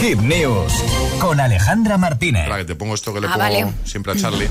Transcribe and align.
Hit 0.00 0.18
News 0.20 0.72
con 1.20 1.40
Alejandra 1.40 1.98
Martínez. 1.98 2.48
Para 2.48 2.60
que 2.60 2.64
te 2.64 2.74
pongo 2.74 2.94
esto 2.94 3.12
que 3.12 3.20
le 3.20 3.26
ah, 3.26 3.34
pongo 3.36 3.74
siempre 3.84 4.12
a 4.12 4.16
Charlie. 4.20 4.48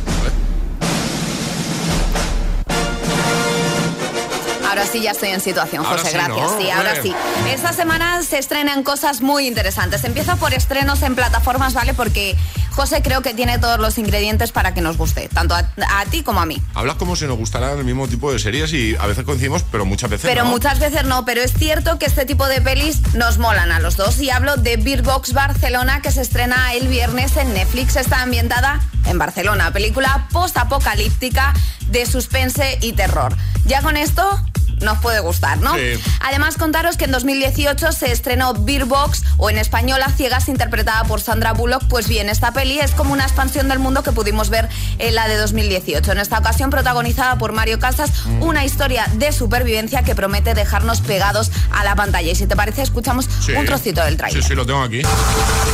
Ahora 4.70 4.86
sí 4.86 5.02
ya 5.02 5.12
estoy 5.12 5.30
en 5.30 5.42
situación, 5.42 5.84
José, 5.84 6.12
gracias. 6.12 6.52
Sí, 6.60 6.70
ahora 6.70 7.02
sí. 7.02 7.12
Esta 7.52 7.74
semana 7.74 8.22
se 8.22 8.38
estrenan 8.38 8.84
cosas 8.84 9.22
muy 9.22 9.48
interesantes. 9.48 10.04
Empiezo 10.04 10.38
por 10.38 10.54
estrenos 10.54 11.02
en 11.02 11.16
plataformas, 11.16 11.74
¿vale? 11.74 11.96
Porque 11.96 12.38
José 12.70 13.02
creo 13.02 13.24
que 13.24 13.34
tiene 13.34 13.58
todos 13.58 13.80
los 13.80 13.98
ingredientes 13.98 14.52
para 14.52 14.76
que 14.76 14.82
nos 14.82 14.96
guste, 14.96 15.28
tanto 15.28 15.56
a, 15.56 15.66
ti 16.12 16.22
como 16.22 16.40
a 16.40 16.46
mí. 16.46 16.62
Hablas 16.76 16.98
como 16.98 17.16
si 17.16 17.26
nos 17.26 17.38
gustaran 17.38 17.80
el 17.80 17.84
mismo 17.84 18.08
tipo 18.08 18.32
de 18.32 18.38
series 18.38 18.72
y 18.72 18.96
a 18.96 19.08
veces 19.08 19.24
coincidimos, 19.24 19.64
pero 19.72 19.86
muchas 19.86 20.12
veces 20.12 20.30
pero 20.30 20.44
no. 20.44 20.50
Pero 20.50 20.52
muchas 20.52 20.80
veces 20.80 21.04
no, 21.04 21.26
pero 21.26 21.42
es 21.42 21.52
cierto 21.52 21.98
que 21.98 22.06
este 22.06 22.26
tipo 22.26 22.46
de 22.48 22.62
pelis 22.62 23.02
nos 23.16 23.40
molan 23.40 23.72
a 23.72 23.80
los 23.80 23.98
dos. 23.98 24.20
Y 24.22 24.30
hablo 24.30 24.56
de 24.56 24.78
Beer 24.78 25.02
Box 25.02 25.34
Barcelona, 25.34 26.04
que 26.04 26.12
se 26.12 26.22
estrena 26.22 26.74
el 26.74 26.88
viernes 26.88 27.38
en 27.38 27.56
Netflix. 27.56 27.96
Está 27.96 28.22
ambientada 28.22 28.80
en 29.08 29.18
Barcelona, 29.18 29.74
película 29.74 30.28
post-apocalíptica 30.32 31.56
de 31.88 32.06
suspense 32.06 32.78
y 32.82 32.94
terror. 32.94 33.36
Ya 33.66 33.82
con 33.82 33.98
esto 33.98 34.40
nos 34.82 34.98
puede 35.00 35.20
gustar, 35.20 35.60
¿no? 35.60 35.74
Además, 36.22 36.58
contaros 36.58 36.98
que 36.98 37.06
en 37.06 37.12
2018 37.12 37.92
se 37.92 38.12
estrenó 38.12 38.54
Beer 38.54 38.86
Box 38.86 39.24
o 39.38 39.50
en 39.50 39.58
español 39.58 40.02
A 40.04 40.10
Ciegas, 40.10 40.50
interpretada 40.50 41.04
por 41.04 41.22
Sandra 41.22 41.54
Bullock. 41.54 41.84
Pues 41.88 42.08
bien, 42.08 42.30
esta 42.30 42.52
peli 42.52 42.80
es 42.80 42.92
como 42.92 43.14
una 43.14 43.24
expansión 43.24 43.68
del 43.68 43.80
mundo 43.80 44.04
que 44.04 44.12
pudimos 44.12 44.50
ver 44.50 44.70
en 44.98 45.16
la 45.16 45.28
de 45.28 45.38
2018. 45.38 46.12
En 46.12 46.18
esta 46.20 46.40
ocasión, 46.40 46.70
protagonizada 46.70 47.38
por 47.38 47.52
Mario 47.52 47.80
Casas, 47.80 48.26
mm. 48.26 48.44
una 48.44 48.66
historia 48.66 49.08
de 49.14 49.32
supervivencia 49.32 50.04
que 50.04 50.16
promete 50.16 50.54
dejarnos 50.54 51.02
pegados 51.02 51.52
a 51.72 51.84
la 51.84 51.96
pantalla. 51.96 52.32
Y 52.32 52.36
si 52.36 52.48
te 52.48 52.56
parece, 52.56 52.82
escuchamos 52.82 53.28
un 53.56 53.66
trocito 53.66 54.04
del 54.04 54.18
trailer. 54.18 54.42
Sí, 54.42 54.50
sí, 54.50 54.56
lo 54.56 54.66
tengo 54.66 54.82
aquí. 54.82 55.02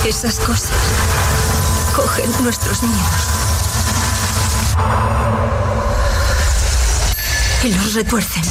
Esas 0.07 0.35
cosas 0.39 0.71
cogen 1.95 2.29
nuestros 2.43 2.83
miedos 2.83 3.45
y 7.63 7.73
los 7.73 7.93
retuercen. 7.95 8.43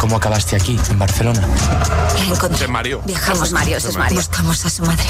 ¿Cómo 0.00 0.16
acabaste 0.16 0.56
aquí, 0.56 0.80
en 0.88 0.98
Barcelona? 0.98 1.46
La 2.18 2.24
encontré. 2.24 2.64
Es 2.64 2.70
Mario. 2.70 3.02
Viajamos, 3.04 3.52
Mario, 3.52 3.76
es 3.76 3.96
Mario. 3.98 4.16
Buscamos 4.16 4.64
a 4.64 4.70
su 4.70 4.82
madre. 4.82 5.04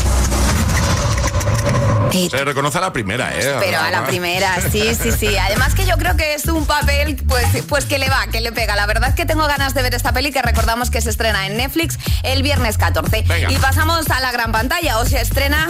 Se 2.29 2.45
reconoce 2.45 2.79
a 2.79 2.81
la 2.81 2.93
primera, 2.93 3.33
¿eh? 3.33 3.55
Pero 3.61 3.79
a 3.79 3.89
la 3.93 4.05
primera, 4.05 4.57
sí, 4.73 4.83
sí, 5.01 5.13
sí. 5.13 5.37
Además 5.37 5.77
que 5.77 5.87
yo 5.87 5.97
creo 5.97 6.17
que 6.17 6.35
es 6.35 6.45
un 6.47 6.67
papel, 6.67 7.15
pues, 7.29 7.47
pues 7.69 7.85
que 7.85 8.01
le 8.01 8.09
va, 8.11 8.27
que 8.33 8.41
le 8.41 8.51
pega. 8.51 8.75
La 8.75 8.87
verdad 8.87 9.11
es 9.11 9.15
que 9.15 9.27
tengo 9.27 9.47
ganas 9.47 9.75
de 9.75 9.83
ver 9.83 9.95
esta 9.95 10.13
peli 10.13 10.33
que 10.33 10.43
recordamos 10.43 10.91
que 10.91 11.01
se 11.01 11.11
estrena 11.11 11.47
en 11.47 11.57
Netflix 11.57 11.97
el 12.25 12.43
viernes 12.43 12.77
14. 12.77 13.25
Y 13.49 13.57
pasamos 13.59 14.11
a 14.11 14.19
la 14.19 14.33
gran 14.33 14.51
pantalla, 14.51 14.99
o 14.99 15.07
se 15.07 15.21
estrena 15.21 15.69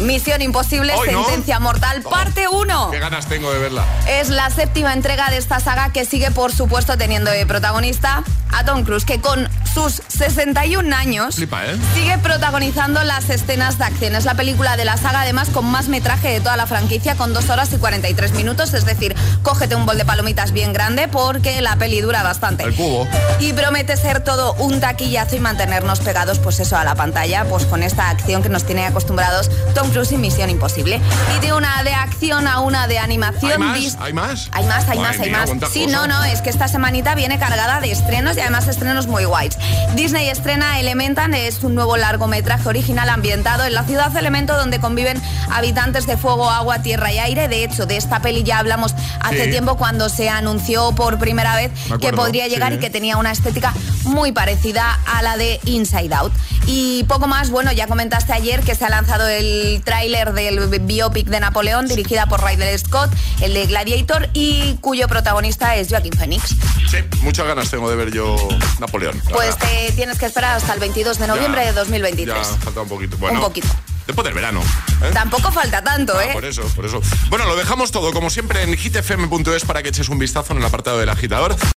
Misión 0.00 0.40
Imposible, 0.40 0.94
Sentencia 1.04 1.60
Mortal, 1.60 2.02
oh, 2.04 2.10
parte 2.10 2.48
1. 2.48 2.90
Qué 2.90 2.98
ganas 2.98 3.26
tengo 3.26 3.52
de 3.52 3.58
verla. 3.58 3.84
Es 4.08 4.30
la 4.30 4.48
séptima 4.50 4.94
entrega 4.94 5.30
de 5.30 5.36
esta 5.36 5.60
saga 5.60 5.92
que 5.92 6.04
sigue, 6.04 6.30
por 6.30 6.52
supuesto, 6.52 6.96
teniendo 6.96 7.30
de 7.30 7.44
protagonista 7.44 8.24
a 8.50 8.64
Tom 8.64 8.84
Cruise, 8.84 9.04
que 9.04 9.20
con 9.20 9.48
sus 9.72 10.02
61 10.08 10.96
años 10.96 11.38
¿eh? 11.38 11.48
sigue 11.94 12.18
protagonizando 12.18 13.04
las 13.04 13.28
escenas 13.30 13.78
de 13.78 13.84
acción. 13.84 14.14
Es 14.14 14.24
la 14.24 14.34
película 14.34 14.76
de 14.76 14.84
la 14.84 14.96
saga, 14.96 15.20
además, 15.20 15.50
con 15.50 15.66
más 15.66 15.88
metraje 15.88 16.28
de 16.28 16.40
toda 16.40 16.56
la 16.56 16.66
franquicia, 16.66 17.14
con 17.14 17.32
2 17.32 17.50
horas 17.50 17.72
y 17.72 17.76
43 17.76 18.32
minutos. 18.32 18.74
Es 18.74 18.86
decir, 18.86 19.14
cógete 19.42 19.76
un 19.76 19.86
bol 19.86 19.98
de 19.98 20.04
palomitas 20.04 20.52
bien 20.52 20.72
grande 20.72 21.08
porque 21.08 21.60
la 21.60 21.76
peli 21.76 22.00
dura 22.00 22.22
bastante. 22.22 22.64
El 22.64 22.74
cubo. 22.74 23.06
Y 23.38 23.52
promete 23.52 23.96
ser 23.96 24.24
todo 24.24 24.54
un 24.54 24.80
taquillazo 24.80 25.36
y 25.36 25.40
mantenernos 25.40 26.00
pegados, 26.00 26.38
pues 26.38 26.58
eso, 26.58 26.76
a 26.76 26.84
la 26.84 26.94
pantalla, 26.94 27.44
pues 27.44 27.66
con 27.66 27.82
esta 27.82 28.10
acción 28.10 28.42
que 28.42 28.48
nos 28.48 28.64
tiene 28.64 28.86
acostumbrados 28.86 29.50
Tom 29.74 29.89
Cruise 29.90 30.12
y 30.12 30.18
Misión 30.18 30.50
Imposible. 30.50 31.00
Y 31.36 31.46
de 31.46 31.52
una 31.52 31.82
de 31.82 31.92
acción 31.92 32.46
a 32.46 32.60
una 32.60 32.86
de 32.86 32.98
animación. 32.98 33.52
¿Hay 33.52 33.58
más? 33.58 33.98
¿Hay 34.00 34.12
más? 34.12 34.48
Hay 34.52 34.66
más, 34.66 34.88
hay 34.88 34.98
más, 34.98 35.20
hay 35.20 35.30
más. 35.30 35.50
Sí, 35.72 35.86
no, 35.86 36.06
no, 36.06 36.24
es 36.24 36.40
que 36.42 36.50
esta 36.50 36.68
semanita 36.68 37.14
viene 37.14 37.38
cargada 37.38 37.80
de 37.80 37.90
estrenos 37.90 38.36
y 38.36 38.40
además 38.40 38.68
estrenos 38.68 39.06
muy 39.06 39.24
guays. 39.24 39.56
Disney 39.94 40.28
estrena 40.28 40.80
Elementan, 40.80 41.34
es 41.34 41.62
un 41.62 41.74
nuevo 41.74 41.96
largometraje 41.96 42.68
original 42.68 43.08
ambientado 43.08 43.64
en 43.64 43.74
la 43.74 43.84
ciudad 43.84 44.16
Elemento 44.16 44.56
donde 44.56 44.80
conviven 44.80 45.20
habitantes 45.50 46.06
de 46.06 46.16
fuego, 46.16 46.50
agua, 46.50 46.82
tierra 46.82 47.12
y 47.12 47.18
aire. 47.18 47.48
De 47.48 47.64
hecho, 47.64 47.86
de 47.86 47.96
esta 47.96 48.20
peli 48.20 48.42
ya 48.42 48.58
hablamos 48.58 48.94
hace 49.20 49.48
tiempo 49.48 49.76
cuando 49.76 50.08
se 50.08 50.28
anunció 50.28 50.92
por 50.92 51.18
primera 51.18 51.56
vez 51.56 51.72
que 52.00 52.12
podría 52.12 52.48
llegar 52.48 52.72
y 52.72 52.78
que 52.78 52.90
tenía 52.90 53.16
una 53.16 53.32
estética 53.32 53.72
muy 54.04 54.32
parecida 54.32 54.98
a 55.06 55.22
la 55.22 55.36
de 55.36 55.60
Inside 55.64 56.14
Out. 56.14 56.32
Y 56.66 57.04
poco 57.04 57.26
más, 57.26 57.50
bueno, 57.50 57.72
ya 57.72 57.86
comentaste 57.86 58.32
ayer 58.32 58.62
que 58.62 58.74
se 58.74 58.84
ha 58.84 58.88
lanzado 58.88 59.26
el 59.28 59.82
tráiler 59.84 60.32
del 60.32 60.68
biopic 60.80 61.26
de 61.28 61.40
Napoleón 61.40 61.88
dirigida 61.88 62.26
por 62.26 62.44
Ridley 62.44 62.78
Scott, 62.78 63.10
el 63.40 63.54
de 63.54 63.66
Gladiator 63.66 64.28
y 64.32 64.76
cuyo 64.80 65.08
protagonista 65.08 65.76
es 65.76 65.88
Joaquín 65.88 66.12
Phoenix. 66.12 66.56
Sí, 66.88 66.98
muchas 67.22 67.46
ganas 67.46 67.70
tengo 67.70 67.90
de 67.90 67.96
ver 67.96 68.10
yo 68.10 68.36
Napoleón. 68.78 69.20
Pues 69.32 69.56
te 69.58 69.92
tienes 69.92 70.18
que 70.18 70.26
esperar 70.26 70.56
hasta 70.56 70.74
el 70.74 70.80
22 70.80 71.18
de 71.18 71.26
noviembre 71.26 71.64
de 71.64 71.72
2023. 71.72 72.36
Ya, 72.36 72.44
falta 72.44 72.80
un 72.82 72.88
poquito. 72.88 73.16
Bueno, 73.16 73.38
un 73.38 73.44
poquito. 73.44 73.68
Después 74.06 74.24
del 74.24 74.34
verano. 74.34 74.60
¿eh? 75.02 75.10
Tampoco 75.12 75.52
falta 75.52 75.84
tanto, 75.84 76.18
ah, 76.18 76.24
¿eh? 76.24 76.30
Por 76.32 76.44
eso, 76.44 76.62
por 76.74 76.84
eso. 76.84 77.00
Bueno, 77.28 77.46
lo 77.46 77.54
dejamos 77.54 77.92
todo, 77.92 78.12
como 78.12 78.28
siempre, 78.28 78.62
en 78.62 78.76
hitfm.es 78.76 79.64
para 79.64 79.84
que 79.84 79.90
eches 79.90 80.08
un 80.08 80.18
vistazo 80.18 80.52
en 80.52 80.58
el 80.58 80.64
apartado 80.64 80.98
del 80.98 81.08
agitador. 81.08 81.54